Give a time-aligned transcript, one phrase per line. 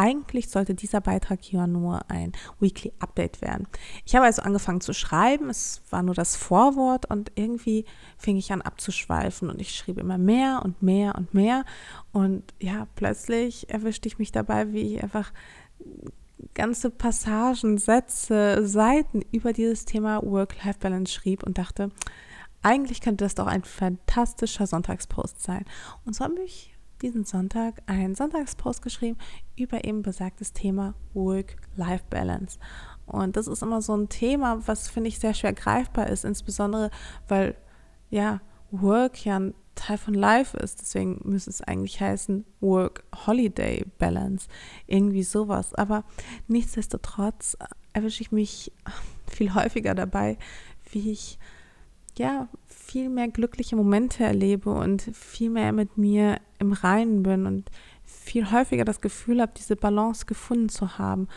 [0.00, 3.68] eigentlich sollte dieser Beitrag hier nur ein Weekly Update werden.
[4.06, 7.84] Ich habe also angefangen zu schreiben, es war nur das Vorwort und irgendwie
[8.16, 11.66] fing ich an abzuschweifen und ich schrieb immer mehr und mehr und mehr
[12.12, 15.34] und ja, plötzlich erwischte ich mich dabei, wie ich einfach
[16.54, 21.90] ganze Passagen, Sätze, Seiten über dieses Thema Work-Life-Balance schrieb und dachte,
[22.62, 25.66] eigentlich könnte das doch ein fantastischer Sonntagspost sein.
[26.06, 26.72] Und so habe ich
[27.02, 29.18] diesen Sonntag einen Sonntagspost geschrieben
[29.56, 32.58] über eben besagtes Thema Work-Life-Balance.
[33.06, 36.90] Und das ist immer so ein Thema, was finde ich sehr schwer greifbar ist, insbesondere
[37.28, 37.56] weil
[38.10, 38.40] ja
[38.70, 40.80] Work ja ein Teil von Life ist.
[40.80, 44.48] Deswegen müsste es eigentlich heißen Work-Holiday-Balance.
[44.86, 45.74] Irgendwie sowas.
[45.74, 46.04] Aber
[46.48, 47.56] nichtsdestotrotz
[47.92, 48.72] erwische ich mich
[49.26, 50.38] viel häufiger dabei,
[50.92, 51.38] wie ich
[52.20, 57.70] ja, viel mehr glückliche Momente erlebe und viel mehr mit mir im Reinen bin und
[58.04, 61.28] viel häufiger das Gefühl habe, diese Balance gefunden zu haben.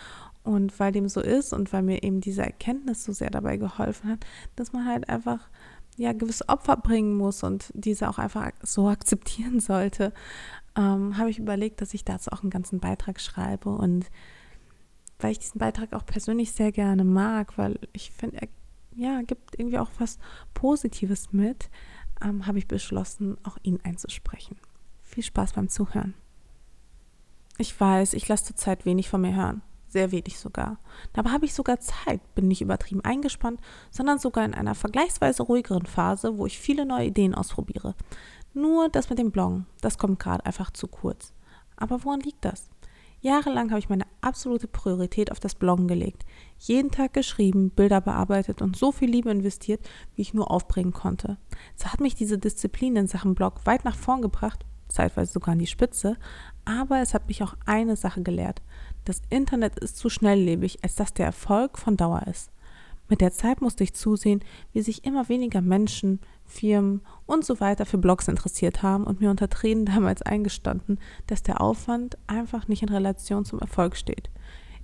[0.44, 4.10] Und weil dem so ist und weil mir eben diese Erkenntnis so sehr dabei geholfen
[4.10, 4.26] hat,
[4.58, 5.50] dass man halt einfach
[5.96, 10.12] ja gewisse Opfer bringen muss und diese auch einfach so akzeptieren sollte,
[10.76, 14.08] ähm, habe ich überlegt, dass ich dazu auch einen ganzen Beitrag schreibe und
[15.20, 18.50] weil ich diesen Beitrag auch persönlich sehr gerne mag, weil ich finde, er
[18.96, 20.20] ja, gibt irgendwie auch was
[20.54, 21.70] Positives mit,
[22.22, 24.58] ähm, habe ich beschlossen, auch ihn einzusprechen.
[25.02, 26.14] Viel Spaß beim Zuhören.
[27.58, 29.62] Ich weiß, ich lasse zurzeit wenig von mir hören.
[29.88, 30.80] Sehr wenig sogar.
[31.14, 35.86] Dabei habe ich sogar Zeit, bin nicht übertrieben eingespannt, sondern sogar in einer vergleichsweise ruhigeren
[35.86, 37.94] Phase, wo ich viele neue Ideen ausprobiere.
[38.56, 41.34] Nur das mit dem Bloggen, das kommt gerade einfach zu kurz.
[41.76, 42.70] Aber woran liegt das?
[43.22, 46.26] Jahrelang habe ich meine absolute Priorität auf das Bloggen gelegt.
[46.58, 49.82] Jeden Tag geschrieben, Bilder bearbeitet und so viel Liebe investiert,
[50.16, 51.38] wie ich nur aufbringen konnte.
[51.76, 55.60] So hat mich diese Disziplin in Sachen Blog weit nach vorn gebracht, zeitweise sogar an
[55.60, 56.18] die Spitze,
[56.66, 58.62] aber es hat mich auch eine Sache gelehrt.
[59.06, 62.52] Das Internet ist zu schnelllebig, als dass der Erfolg von Dauer ist.
[63.10, 67.86] Mit der Zeit musste ich zusehen, wie sich immer weniger Menschen, Firmen und so weiter
[67.86, 72.82] für Blogs interessiert haben und mir unter Tränen damals eingestanden, dass der Aufwand einfach nicht
[72.82, 74.30] in Relation zum Erfolg steht.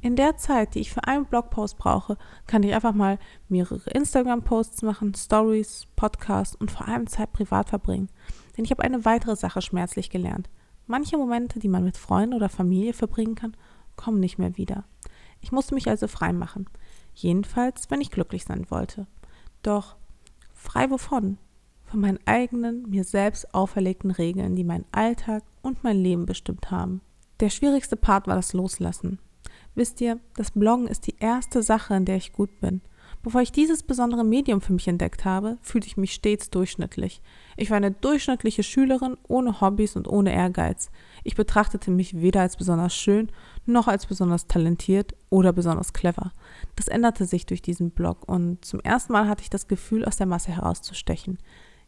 [0.02, 2.18] In der Zeit, die ich für einen Blogpost brauche,
[2.48, 8.10] kann ich einfach mal mehrere Instagram-Posts machen, Stories, Podcasts und vor allem Zeit privat verbringen.
[8.56, 10.50] Denn ich habe eine weitere Sache schmerzlich gelernt.
[10.88, 13.58] Manche Momente, die man mit Freunden oder Familie verbringen kann,
[13.98, 14.86] kommen nicht mehr wieder.
[15.42, 16.66] Ich musste mich also frei machen.
[17.22, 19.06] Jedenfalls, wenn ich glücklich sein wollte.
[19.62, 19.98] Doch
[20.54, 21.38] frei wovon?
[21.84, 27.02] Von meinen eigenen, mir selbst auferlegten Regeln, die meinen Alltag und mein Leben bestimmt haben.
[27.42, 29.20] Der schwierigste Part war das Loslassen.
[29.76, 32.82] Wisst ihr, das Bloggen ist die erste Sache, in der ich gut bin.
[33.22, 37.22] Bevor ich dieses besondere Medium für mich entdeckt habe, fühlte ich mich stets durchschnittlich.
[37.58, 40.90] Ich war eine durchschnittliche Schülerin ohne Hobbys und ohne Ehrgeiz.
[41.24, 43.32] Ich betrachtete mich weder als besonders schön,
[43.66, 46.32] noch als besonders talentiert oder besonders clever.
[46.76, 50.18] Das änderte sich durch diesen Blog und zum ersten Mal hatte ich das Gefühl, aus
[50.18, 51.38] der Masse herauszustechen.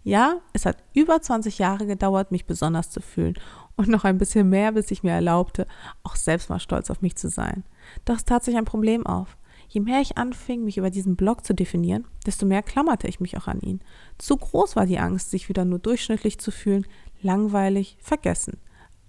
[0.04, 3.36] Ja, es hat über 20 Jahre gedauert, mich besonders zu fühlen
[3.76, 5.68] und noch ein bisschen mehr, bis ich mir erlaubte,
[6.04, 7.64] auch selbst mal stolz auf mich zu sein.
[8.06, 9.38] Doch es tat sich ein Problem auf.
[9.70, 13.38] Je mehr ich anfing, mich über diesen Blog zu definieren, desto mehr klammerte ich mich
[13.38, 13.80] auch an ihn.
[14.18, 16.86] Zu groß war die Angst, sich wieder nur durchschnittlich zu fühlen,
[17.22, 18.58] langweilig, vergessen.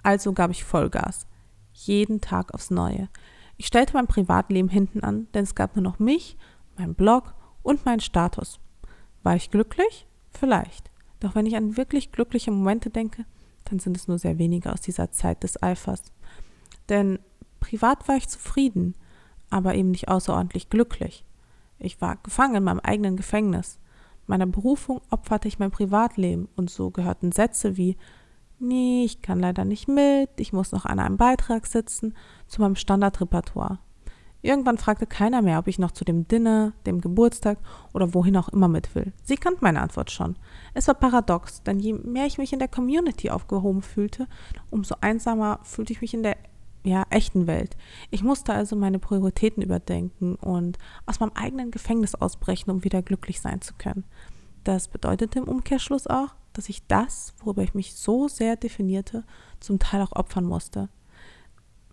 [0.02, 1.26] Also gab ich Vollgas.
[1.72, 3.08] Jeden Tag aufs Neue.
[3.56, 6.36] Ich stellte mein Privatleben hinten an, denn es gab nur noch mich,
[6.76, 8.60] mein Blog und meinen Status.
[9.22, 10.06] War ich glücklich?
[10.30, 10.90] Vielleicht.
[11.20, 13.24] Doch wenn ich an wirklich glückliche Momente denke,
[13.64, 16.02] dann sind es nur sehr wenige aus dieser Zeit des Eifers.
[16.88, 17.20] Denn
[17.60, 18.94] privat war ich zufrieden,
[19.50, 21.24] aber eben nicht außerordentlich glücklich.
[21.78, 23.78] Ich war gefangen in meinem eigenen Gefängnis.
[24.26, 27.96] Meiner Berufung opferte ich mein Privatleben und so gehörten Sätze wie
[28.64, 32.14] Nee, ich kann leider nicht mit, ich muss noch an einem Beitrag sitzen,
[32.46, 33.80] zu meinem Standardrepertoire.
[34.40, 37.58] Irgendwann fragte keiner mehr, ob ich noch zu dem Dinner, dem Geburtstag
[37.92, 39.12] oder wohin auch immer mit will.
[39.24, 40.36] Sie kannte meine Antwort schon.
[40.74, 44.28] Es war paradox, denn je mehr ich mich in der Community aufgehoben fühlte,
[44.70, 46.36] umso einsamer fühlte ich mich in der
[46.84, 47.76] ja, echten Welt.
[48.12, 53.40] Ich musste also meine Prioritäten überdenken und aus meinem eigenen Gefängnis ausbrechen, um wieder glücklich
[53.40, 54.04] sein zu können.
[54.62, 59.25] Das bedeutete im Umkehrschluss auch, dass ich das, worüber ich mich so sehr definierte,
[59.60, 60.88] zum Teil auch opfern musste.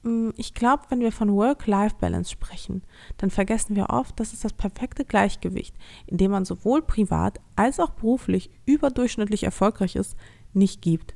[0.03, 2.83] Mm, ich glaube, wenn wir von Work-Life-Balance sprechen,
[3.17, 5.75] dann vergessen wir oft, dass es das perfekte Gleichgewicht,
[6.07, 10.15] in dem man sowohl privat als auch beruflich überdurchschnittlich erfolgreich ist,
[10.53, 11.15] nicht gibt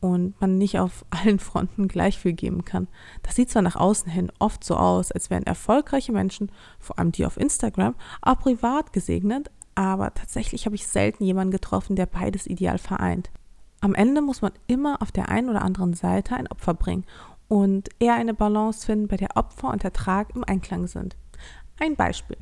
[0.00, 2.88] und man nicht auf allen Fronten gleich viel geben kann.
[3.22, 7.12] Das sieht zwar nach außen hin oft so aus, als wären erfolgreiche Menschen, vor allem
[7.12, 12.46] die auf Instagram, auch privat gesegnet, aber tatsächlich habe ich selten jemanden getroffen, der beides
[12.46, 13.30] ideal vereint.
[13.80, 17.04] Am Ende muss man immer auf der einen oder anderen Seite ein Opfer bringen
[17.48, 21.16] und eher eine Balance finden, bei der Opfer und Ertrag im Einklang sind.
[21.78, 22.38] Ein Beispiel.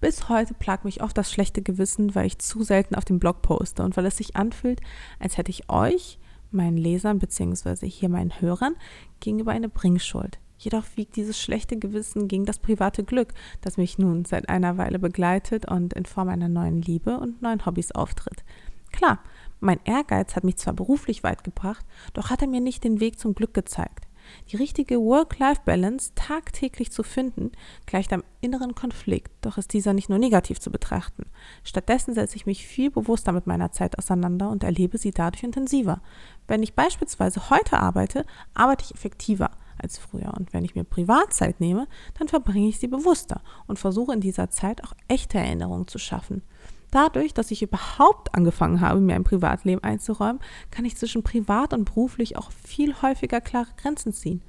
[0.00, 3.42] Bis heute plagt mich oft das schlechte Gewissen, weil ich zu selten auf dem Blog
[3.42, 4.80] poste und weil es sich anfühlt,
[5.18, 6.18] als hätte ich euch,
[6.50, 7.88] meinen Lesern bzw.
[7.88, 8.76] hier meinen Hörern,
[9.20, 10.38] gegenüber eine Bringschuld.
[10.58, 14.98] Jedoch wiegt dieses schlechte Gewissen gegen das private Glück, das mich nun seit einer Weile
[14.98, 18.44] begleitet und in Form einer neuen Liebe und neuen Hobbys auftritt.
[18.92, 19.20] Klar,
[19.60, 23.18] mein Ehrgeiz hat mich zwar beruflich weit gebracht, doch hat er mir nicht den Weg
[23.18, 24.06] zum Glück gezeigt.
[24.50, 27.52] Die richtige Work-Life-Balance tagtäglich zu finden,
[27.86, 31.26] gleicht am inneren Konflikt, doch ist dieser nicht nur negativ zu betrachten.
[31.62, 36.00] Stattdessen setze ich mich viel bewusster mit meiner Zeit auseinander und erlebe sie dadurch intensiver.
[36.48, 38.24] Wenn ich beispielsweise heute arbeite,
[38.54, 39.50] arbeite ich effektiver
[39.86, 40.34] als früher.
[40.36, 41.86] Und wenn ich mir Privatzeit nehme,
[42.18, 46.42] dann verbringe ich sie bewusster und versuche in dieser Zeit auch echte Erinnerungen zu schaffen.
[46.90, 50.40] Dadurch, dass ich überhaupt angefangen habe, mir ein Privatleben einzuräumen,
[50.70, 54.42] kann ich zwischen privat und beruflich auch viel häufiger klare Grenzen ziehen.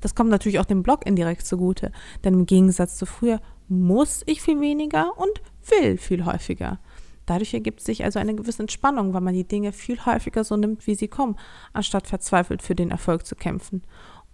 [0.00, 1.90] Das kommt natürlich auch dem Blog indirekt zugute,
[2.22, 6.78] denn im Gegensatz zu früher muss ich viel weniger und will viel häufiger.
[7.26, 10.86] Dadurch ergibt sich also eine gewisse Entspannung, weil man die Dinge viel häufiger so nimmt,
[10.86, 11.36] wie sie kommen,
[11.72, 13.82] anstatt verzweifelt für den Erfolg zu kämpfen.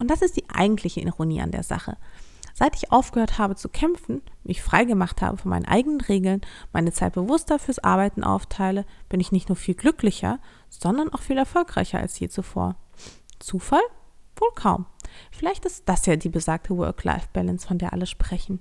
[0.00, 1.96] Und das ist die eigentliche Ironie an der Sache.
[2.54, 6.40] Seit ich aufgehört habe zu kämpfen, mich frei gemacht habe von meinen eigenen Regeln,
[6.72, 11.38] meine Zeit bewusster fürs Arbeiten aufteile, bin ich nicht nur viel glücklicher, sondern auch viel
[11.38, 12.76] erfolgreicher als je zuvor.
[13.38, 13.82] Zufall?
[14.36, 14.86] Wohl kaum.
[15.30, 18.60] Vielleicht ist das ja die besagte Work-Life-Balance, von der alle sprechen.